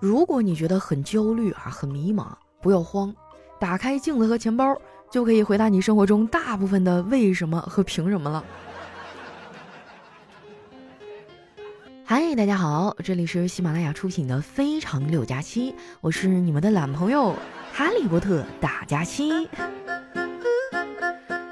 [0.00, 2.26] 如果你觉得很焦虑啊，很迷茫，
[2.60, 3.14] 不要慌，
[3.58, 4.76] 打开镜子和钱包，
[5.10, 8.44] 就可以回答你生活中大部分的为什么和凭什么了。
[12.04, 15.72] 嗨，大家好，这里是喜马拉雅出品的《非常六加七》，
[16.02, 17.34] 我是你们的懒朋友
[17.72, 19.48] 哈利波特大加七。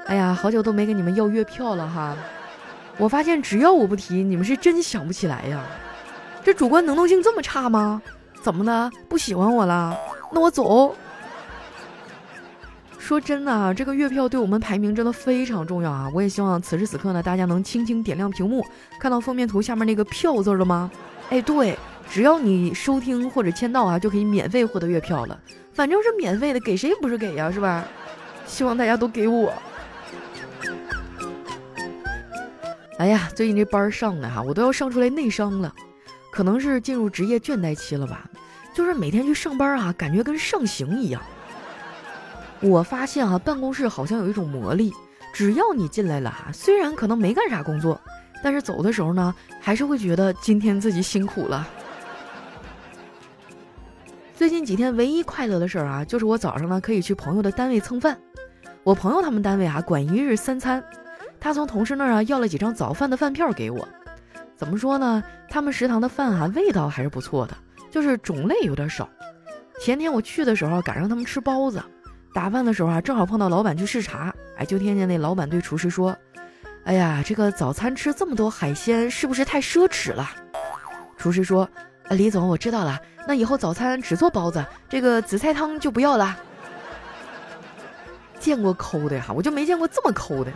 [0.05, 2.15] 哎呀，好久都没跟你们要月票了哈，
[2.99, 5.65] 我发现只要我不提，你们是真想不起来呀。
[6.43, 7.99] 这主观能动性这么差吗？
[8.43, 8.91] 怎么的？
[9.07, 9.97] 不喜欢我了？
[10.33, 10.93] 那我走。
[12.99, 16.09] 说真的啊，这个月票对我们排名真的非常重要啊！
[16.13, 18.65] 我也希望此时此刻呢，大家能轻轻点亮屏幕，
[18.99, 20.89] 看到封面图下面那个票字了吗？
[21.29, 21.77] 哎，对，
[22.09, 25.37] 只要你收听或者签到啊，就可以免费获得月票了。
[25.73, 27.85] 反正是免费的，给谁不是给呀，是吧？
[28.45, 29.51] 希望大家都给我。
[32.99, 35.73] 哎呀，最近这班上的哈，我都要上出来内伤了，
[36.31, 38.29] 可能是进入职业倦怠期了吧？
[38.73, 41.21] 就是每天去上班啊，感觉跟上刑一样。
[42.59, 44.91] 我发现啊，办公室好像有一种魔力，
[45.33, 47.99] 只要你进来了哈，虽然可能没干啥工作，
[48.41, 51.67] 但是走的时候呢，还是会觉得今天自己辛苦了。
[54.35, 58.17] 最近几天唯一快乐的事儿啊，就是我早上呢可以去朋友的单位蹭饭。
[58.83, 60.83] 我朋友他们单位啊管一日三餐，
[61.39, 63.87] 他从同事那儿啊要了几张早饭的饭票给我。
[64.55, 65.23] 怎么说呢？
[65.49, 67.55] 他们食堂的饭啊味道还是不错的，
[67.93, 69.07] 就是种类有点少。
[69.79, 71.79] 前天我去的时候赶上他们吃包子。
[72.33, 76.17] 打饭的时候啊，正好碰到老板去视察，哎，就听见那老板对厨师说
[76.85, 80.27] ：“哎呀，这个早餐吃这么多海鲜，是不是太奢侈了？”
[81.15, 81.69] 厨师说
[82.09, 86.35] ：“李总，我知道了，那以后早餐只做包子，这个紫菜汤就不要了。”
[88.41, 90.51] 见过抠的哈，我就没见过这么抠的。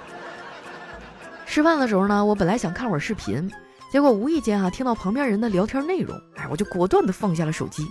[1.45, 3.47] 吃饭的时候呢，我本来想看会儿视频，
[3.89, 7.87] 结果无意间啊听到旁边人的聊天内容，哎，我就果断的放下了手机。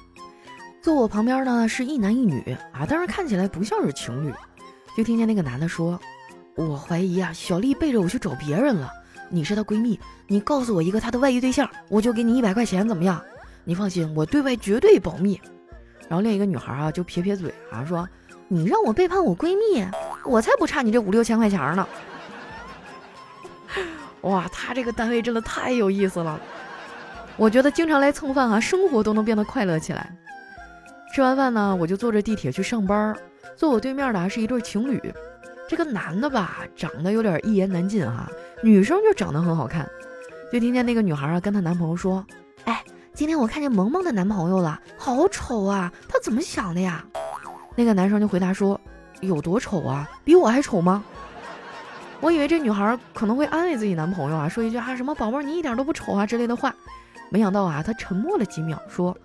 [0.82, 4.32] 坐我旁边呢是一男一女啊，但是看起来不像是情侣。
[4.96, 5.98] 就听见那个男的说
[6.54, 8.90] ：“我怀疑啊，小丽背着我去找别人了。
[9.30, 13.20] 你是她闺蜜，你告诉我一个她的外遇对象，我就给你一百块钱，怎么样？
[13.64, 15.40] 你放心，我对外绝对保密。”
[16.08, 18.08] 然后另一个女孩啊就撇撇嘴啊说
[18.48, 19.84] ：“你让我背叛我闺蜜，
[20.24, 21.86] 我才不差你这五六千块钱呢。”
[24.26, 26.38] 哇，他这个单位真的太有意思了。
[27.36, 30.10] 我觉得经常来蹭饭啊，生活都能变得快乐起来。
[31.14, 33.16] 吃完饭呢，我就坐着地铁去上班。
[33.56, 35.00] 坐我对面的是一对情侣，
[35.68, 38.28] 这个男的吧，长得有点一言难尽哈，
[38.62, 39.88] 女生就长得很好看。
[40.52, 42.24] 就听见那个女孩啊跟她男朋友说
[42.64, 42.82] ：“哎，
[43.14, 47.04] 今天我看见萌萌的男朋友了，好丑啊，他怎么想的呀？”
[47.76, 48.80] 那个男生就回答说
[49.20, 50.08] ：“有多丑啊？
[50.24, 51.04] 比我还丑吗？”
[52.20, 56.74] 我以为这女孩可能会安慰自己男朋友啊，说一句啊什么“宝贝儿，你一点都不丑啊”之类的话，
[57.30, 59.16] 没想到啊，她沉默了几秒，说：“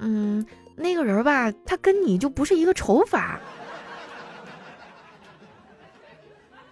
[0.00, 0.44] 嗯。”
[0.80, 3.40] 那个人吧，他跟你就不是一个丑法。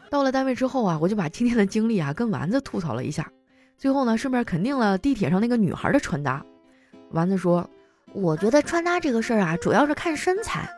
[0.09, 3.29] 到了单位之后啊，我就把今天的经历啊跟丸子吐槽了一下，
[3.77, 6.41] 最后呢顺便肯定了地铁上那个女孩的穿搭。
[7.11, 7.69] 丸子说
[8.15, 10.71] ：“我觉得穿搭这个事儿啊，主要是看身材。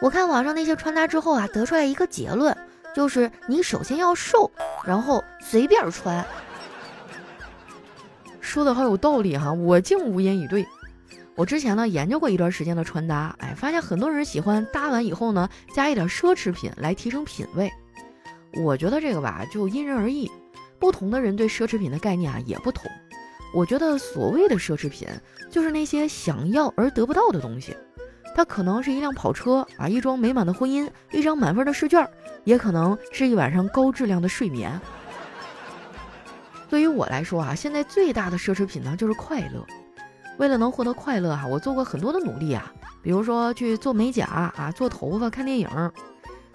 [0.00, 2.52] 我看网上那些穿搭之后啊，得出来一个结论，
[2.94, 4.50] 就是你首先要瘦，
[4.84, 6.24] 然后随便穿。”
[8.40, 10.66] 说的好有道理哈，我竟无言以对。
[11.34, 17.72] 我之前呢研究过一段时间的穿搭，哎，发现很多人喜欢搭完以后呢加一点奢侈品来提升品味。
[18.62, 20.30] 我觉得这个吧就因人而异，
[20.78, 22.90] 不同的人对奢侈品的概念啊也不同。
[23.54, 25.08] 我觉得所谓的奢侈品
[25.50, 27.74] 就是那些想要而得不到的东西，
[28.34, 32.08] 它可能是一辆跑车啊，一桩美满的婚姻，一张满分的试卷，
[32.44, 34.80] 也可能是一晚上高质量的睡眠。
[36.68, 39.64] 对于我来说啊，现在最大的奢侈品呢就是快乐。
[40.38, 42.72] 为了能获得快乐哈，我做过很多的努力啊，
[43.02, 44.24] 比如说去做美甲
[44.56, 45.68] 啊，做头发，看电影。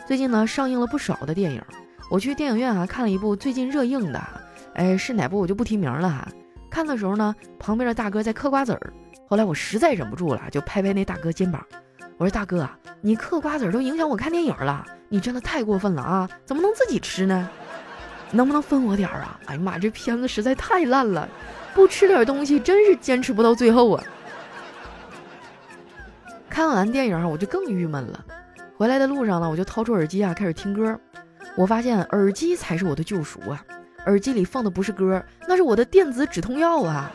[0.07, 1.61] 最近呢上映了不少的电影，
[2.09, 4.19] 我去电影院啊看了一部最近热映的，
[4.73, 6.27] 哎是哪部我就不提名了哈。
[6.69, 8.93] 看的时候呢，旁边的大哥在嗑瓜子儿，
[9.27, 11.61] 后来我实在忍不住了，就拍拍那大哥肩膀，
[12.17, 12.67] 我说大哥，
[13.01, 16.29] 你嗑瓜子都影响我看电影了，你真的太过分了啊！
[16.45, 17.49] 怎么能自己吃呢？
[18.31, 19.39] 能不能分我点儿啊？
[19.47, 21.27] 哎呀妈，这片子实在太烂了。
[21.73, 24.03] 不吃点东西，真是坚持不到最后啊！
[26.49, 28.25] 看完电影我就更郁闷了。
[28.77, 30.97] 回来的路上呢，我就掏出耳机啊，开始听歌。
[31.55, 33.63] 我发现耳机才是我的救赎啊！
[34.05, 37.11] 耳机里放的不是歌，那是我的电子止痛药啊！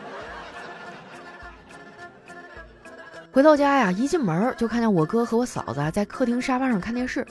[3.33, 7.25] 回到家呀，一进门就看见我哥和我嫂子在客厅沙发上看电视，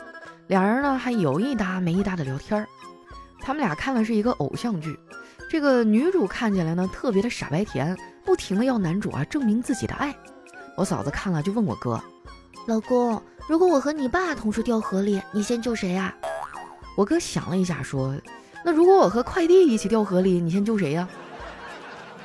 [0.49, 2.67] 俩人呢还有一搭没一搭的聊天。
[3.39, 4.99] 他们俩看的是一个偶像剧。
[5.49, 10.13] 这个女主看起来呢特别的傻白甜，不停的要男主啊证明自己的爱，
[10.77, 12.03] 我嫂子看了就问我哥
[12.67, 16.13] ：“老公，如果我和你爸同时掉河里，你先救谁呀？”
[16.99, 18.13] 我哥想了一下说
[18.67, 21.09] ：“那如果我和快递一起掉河里，你先救谁呀？”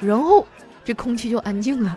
[0.01, 0.47] 然后
[0.83, 1.95] 这空气就安静了。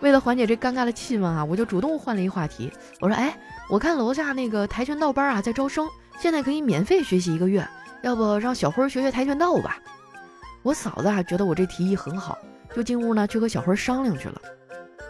[0.00, 2.72] 为了缓解这尴尬的气氛啊，我就主动换了一话题。
[3.00, 3.38] 我说：“哎，
[3.68, 5.88] 我看楼下那个跆拳道班啊在招生，
[6.18, 7.66] 现在可以免费学习一个月，
[8.02, 9.78] 要不让小辉学学跆拳道吧？”
[10.62, 12.38] 我嫂子啊觉得我这提议很好，
[12.74, 14.40] 就进屋呢去和小辉商量去了。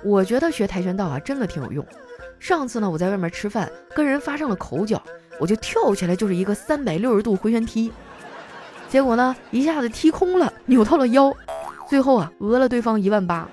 [0.03, 1.85] 我觉得学跆拳道啊真的挺有用。
[2.39, 5.03] 上次呢我在外面吃饭跟人发生了口角，
[5.39, 7.93] 我就跳起来就是一个三百六十度回旋踢，
[8.89, 11.33] 结果呢一下子踢空了，扭到了腰，
[11.89, 13.49] 最后啊讹了对方一万八。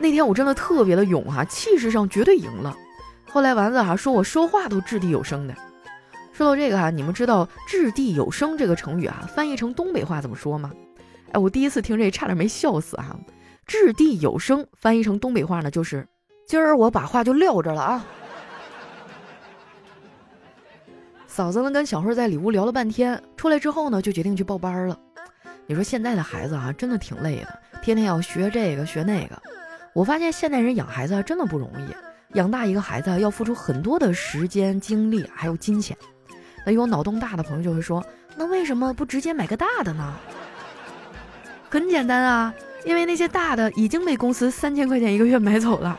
[0.00, 2.74] 那天我真的特别的勇哈，气势上绝对赢了。
[3.30, 5.54] 后来丸子哈说我说话都掷地有声的。
[6.32, 10.72] 说到这个哈，你们知道“掷地有声”这个成语啊，翻译成东北话怎么说吗？
[11.32, 13.14] 哎，我第一次听这差点没笑死哈。
[13.66, 16.08] “掷地有声”翻译成东北话呢，就是
[16.46, 18.06] 今儿我把话就撂着了啊。
[21.26, 24.98] 嫂子呢跟小慧在里屋聊了半天，出来之后呢就决定去报班了。
[25.66, 29.40] 你说现在的孩子啊，真的挺累的，天天要学这个学那个。
[29.92, 35.96] 我发现现代人养孩子真的不容易，养大一个孩子要付出很多的时间、精力还有金钱。
[36.64, 38.04] 那有脑洞大的朋友就会说
[38.36, 40.14] ：“那为什么不直接买个大的呢？”
[41.68, 42.54] 很简单啊，
[42.84, 45.98] 因为那些大的已经被公司三千块钱一个月买走了。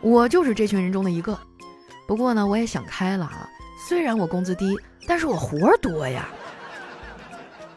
[0.00, 1.36] 我就是这群人中的一个。
[2.06, 3.48] 不过呢，我也想开了啊，
[3.88, 4.76] 虽然我工资低，
[5.08, 6.28] 但是我活儿多呀。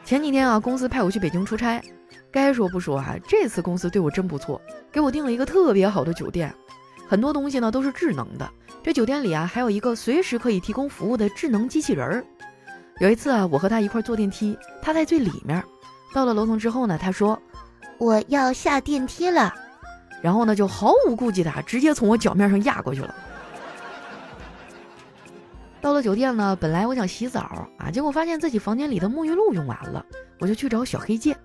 [0.06, 1.82] 前几天啊，公司派我去北京出差。
[2.32, 4.62] 该说不说啊，这次公司对我真不错，
[4.92, 6.54] 给我订了一个特别好的酒店，
[7.08, 8.50] 很多东西呢都是智能的。
[8.84, 12.26] 这酒店里啊，还有一个随时可以提供服务的智能机器人儿。
[13.00, 15.64] 有一次啊，我和他一块坐电梯，他在最里面。
[16.14, 17.40] 到了楼层之后呢，他说
[17.98, 19.54] 我要下电梯了，
[20.22, 23.16] 然后呢就毫无顾忌的直接从我脚面上压过去了。
[25.82, 30.06] 到了酒店呢，本来我想洗澡啊，结果发现自己房间里的沐浴露用完了，
[30.40, 31.36] 我就去找小黑借。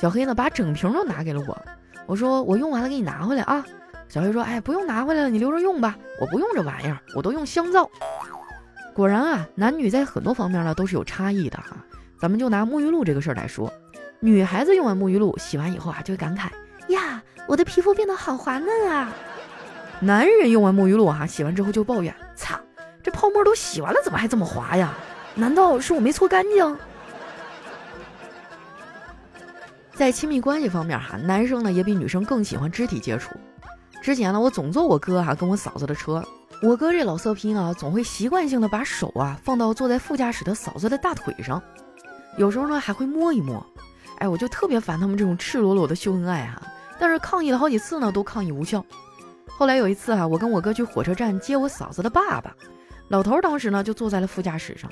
[0.00, 1.62] 小黑呢，把整瓶都拿给了我。
[2.06, 3.62] 我说我用完了，给你拿回来啊。
[4.08, 5.94] 小黑说：“哎，不用拿回来了，你留着用吧。
[6.18, 7.88] 我不用这玩意儿，我都用香皂。”
[8.94, 11.76] 果然啊，男女在很多方面呢都是有差异的哈。
[12.18, 13.70] 咱们就拿沐浴露这个事儿来说，
[14.20, 16.48] 女孩子用完沐浴露洗完以后啊，就会感慨
[16.90, 19.12] ：“呀，我的皮肤变得好滑嫩啊。”
[20.00, 22.58] 男人用完沐浴露哈，洗完之后就抱怨：“擦，
[23.02, 24.94] 这泡沫都洗完了，怎么还这么滑呀？
[25.34, 26.76] 难道是我没搓干净？”
[30.00, 33.34] 在亲密关系方面，哈，男生呢也比女生更喜欢肢体接触。
[34.00, 36.24] 之前呢，我总坐我哥哈跟我嫂子的车，
[36.62, 41.62] 我哥这老色批呢，总会习惯性的把手啊放到坐在副驾驶的嫂子的大腿上，
[42.38, 43.62] 有时候呢还会摸一摸。
[44.20, 46.62] 哎，我就特别烦他们这种赤裸裸的秀恩爱哈。
[46.98, 48.82] 但是抗议了好几次呢，都抗议无效。
[49.48, 52.56] 后来有一次啊，我跟我哥去火车站接我嫂子的爸爸，
[53.08, 54.90] 老头当时呢就坐在了副驾驶上，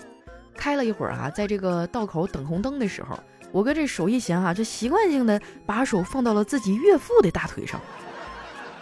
[0.55, 3.19] 开了一会儿啊，在这个道口等红灯的时候。
[3.51, 7.81] 我哥这手一闲哈，就习惯性的把手放到了自己岳父的大腿上，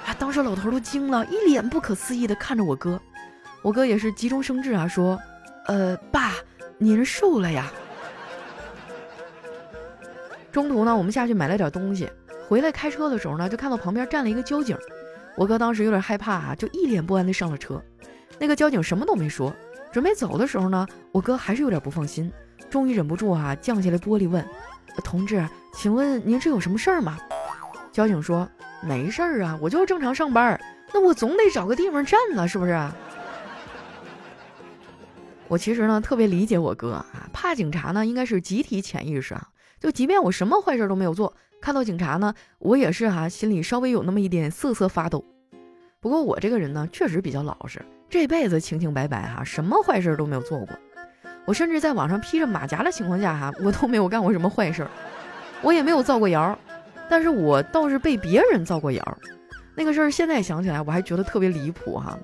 [0.07, 0.15] 啊！
[0.19, 3.01] 当时老头都惊了，一脸不可思议的看着我哥。
[3.63, 5.19] 我哥也是急中生智啊，说
[5.67, 6.33] ：“呃，爸，
[6.79, 7.71] 您瘦了呀。”
[10.51, 12.11] 中途呢，我们下去买了点东西，
[12.49, 14.77] 回来开车的时候呢，就看到旁边站了一个交警。
[15.37, 17.83] 我哥当时有点害怕啊，就一脸不安的上了车。
[18.39, 19.55] 那个交警什么都没说，
[19.93, 22.33] 准备走的时候呢，我哥还是有点不放心。
[22.71, 24.45] 终于忍不住啊，降下来玻璃问
[25.03, 27.19] ：“同志，请问您是有什么事儿吗？”
[27.93, 28.49] 交警说
[28.83, 30.61] ：“没事儿啊，我就是正常上班。
[30.93, 32.73] 那我总得找个地方站呢，是不是？”
[35.49, 39.49] 我其实呢特别理解我哥啊，怕警察呢应该是集体潜意识啊。
[39.79, 45.25] 就即便我什么坏事都没有做，看到警察呢，我也是哈心里稍微有那么一点瑟瑟发抖。
[46.01, 50.69] 不过我这个人呢确实比较老实，这辈子清清白白哈，什么坏事都没有做过。
[51.47, 54.91] 我甚至在网上披着马甲的情况下，哈，我都没有干过什么坏事儿，
[55.63, 56.59] 我也没有造过谣，
[57.09, 59.19] 但是我倒是被别人造过谣。
[59.75, 62.19] 那个事儿现在想起来，我还觉得特别离谱哈。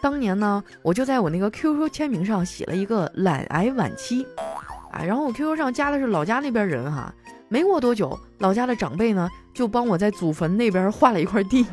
[0.00, 4.26] 当年呢，我就在我那个 QQ 签名上写了一个懒癌晚期，
[4.90, 7.12] 啊，然后我 QQ 上加的是老家那边人哈，
[7.48, 11.66] 没过多久，老家的长辈呢就帮我在祖坟那边划了一块地，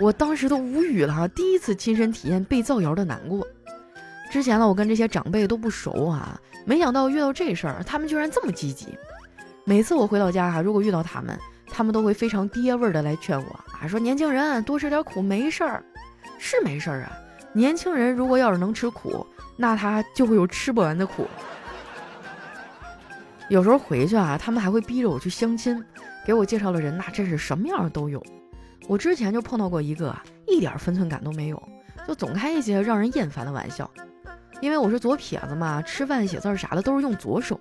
[0.00, 3.46] 我当时都无语了哈，第一次亲身体验被造谣的难过。
[4.36, 8.88] 之前呢，我跟这些长辈都不熟啊，没想到遇到这事儿，他们居然这么积极。
[9.64, 15.82] 每次我回到家哈，如果遇到他们，他们都会非常爹味儿的来劝我啊，说年轻人多吃点苦没事儿，
[16.36, 17.12] 是没事儿啊。
[17.54, 19.26] 年轻人如果要是能吃苦，
[19.56, 21.26] 那他就会有吃不完的苦。
[23.48, 25.82] 有时候回去啊，他们还会逼着我去相亲，
[26.26, 28.22] 给我介绍的人那真是什么样的都有。
[28.86, 31.68] 我之前就碰到过一个啊，一点分寸感都没有，
[32.06, 33.90] 就总开一些让人厌烦的玩笑。
[34.60, 37.60] 因为我是左撇子嘛，吃饭、写字啥的都是用左手。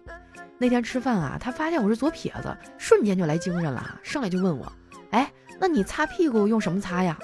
[0.57, 4.71] 那天吃饭啊，他发现我是左撇子，瞬间就来精神了，上来就问我
[5.11, 7.17] ：“哎，那你擦屁股用什么擦呀？”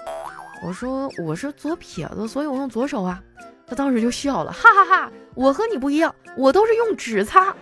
[0.64, 3.22] 我说：“我是左撇子，所以我用左手啊。”
[3.66, 5.12] 他当时就笑了，哈哈哈！
[5.34, 7.56] 我和你不一样，我都是用纸擦。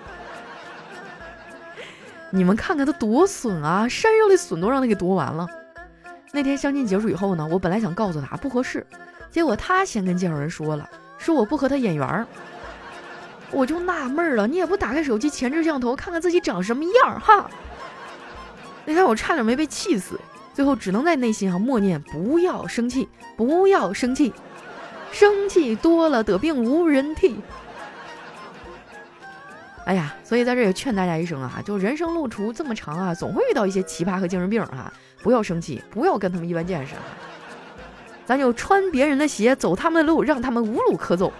[2.31, 5.47] 你们看看他多损啊，山上的笋都让他给夺完了。
[6.31, 8.85] 那天相亲结束以后呢，我本来想告诉他不合适，
[9.29, 10.89] 结果他先跟介绍人说了，
[11.19, 12.25] 说我不和他眼缘儿。
[13.51, 17.49] 我就纳闷了，你也不打开手机前置摄像头看看自己长什么样哈？
[18.85, 20.19] 那天我差点没被气死，
[20.53, 24.33] 最后只能在内心啊默念：不要生气，不要生气，
[25.11, 27.39] 生气多了得病无人替。
[29.85, 37.01] 哎呀，所以在这也劝大家一声啊，就人生路途这么长啊，总会遇到一些奇葩和精神病哈，不要生气，不要跟他们一般见识啊，
[38.29, 41.33] 咱就穿别人的鞋，走他们的路，让他们无路可走。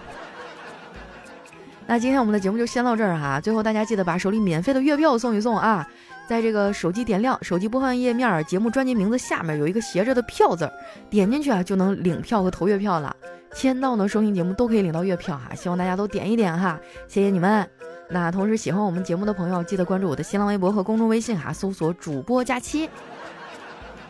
[1.86, 5.88] 那今天我们的节目就先到这儿哈，最后大家记得把手里免费的月票送一送啊，
[6.28, 10.68] 在这个手机点亮手机播放页面节目专辑名字下面有一个斜着的票字，
[11.08, 13.14] 点进去啊就能领票和投月票了，
[13.54, 17.64] 签到呢收听节目都可以领到月票哈，希望大家都点一点哈，谢谢你们。
[18.08, 22.90] 那同时喜欢我们节目的朋友，记得关注我的新浪微博和公众微信哈，搜索主播佳期，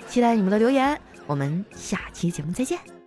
[0.09, 0.99] 期待你们的留言，
[1.31, 3.00] 我们下期节目再见。